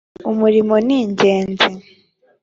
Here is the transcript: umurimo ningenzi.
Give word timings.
umurimo 0.31 0.73
ningenzi. 0.85 1.69